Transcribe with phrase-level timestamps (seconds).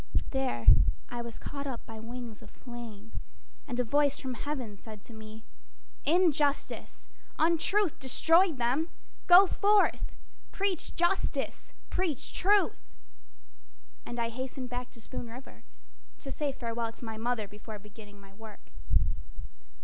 [0.31, 0.65] There
[1.09, 3.11] I was caught up by wings of flame,
[3.67, 5.43] And a voice from heaven said to me:
[6.05, 8.89] "Injustice, Untruth destroyed them.
[9.27, 10.11] Go forth
[10.51, 11.73] Preach Justice!
[11.91, 12.95] Preach Truth!"
[14.03, 15.61] And I hastened back to Spoon River
[16.17, 18.71] To say farewell to my mother before beginning my work.